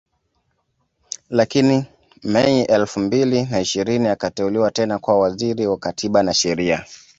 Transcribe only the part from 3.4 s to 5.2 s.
na ishirini akateuliwa tena kuwa